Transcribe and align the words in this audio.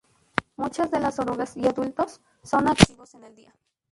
Muchas 0.55 0.89
de 0.89 0.99
las 0.99 1.19
orugas 1.19 1.55
y 1.55 1.67
adultos 1.67 2.21
son 2.41 2.67
activos 2.67 3.13
en 3.13 3.23
el 3.25 3.35
día. 3.35 3.53